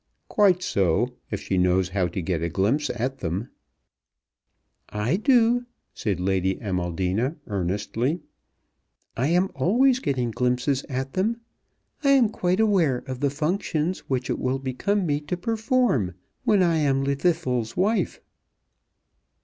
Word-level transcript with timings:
"Quite 0.29 0.63
so, 0.63 1.13
if 1.29 1.41
she 1.43 1.59
knows 1.59 1.89
how 1.89 2.07
to 2.07 2.23
get 2.23 2.41
a 2.41 2.49
glimpse 2.49 2.89
at 2.89 3.19
them." 3.19 3.49
"I 4.89 5.15
do," 5.15 5.67
said 5.93 6.19
Lady 6.19 6.59
Amaldina, 6.59 7.35
earnestly. 7.45 8.19
"I 9.15 9.27
am 9.27 9.51
always 9.53 9.99
getting 9.99 10.31
glimpses 10.31 10.83
at 10.89 11.13
them. 11.13 11.41
I 12.03 12.09
am 12.09 12.29
quite 12.29 12.59
aware 12.59 13.03
of 13.05 13.19
the 13.19 13.29
functions 13.29 13.99
which 14.09 14.27
it 14.27 14.39
will 14.39 14.57
become 14.57 15.05
me 15.05 15.19
to 15.19 15.37
perform 15.37 16.15
when 16.45 16.63
I 16.63 16.77
am 16.77 17.05
Llwddythlw's 17.05 17.77
wife." 17.77 18.19